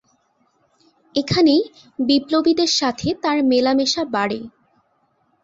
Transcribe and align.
এখানেই 1.15 1.61
বিপ্লবীদের 1.99 2.71
সাথে 2.79 3.07
তার 3.23 3.37
মেলামেশা 3.43 4.03
বাড়ে। 4.05 4.39